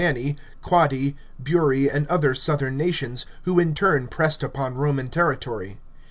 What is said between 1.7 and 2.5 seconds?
and other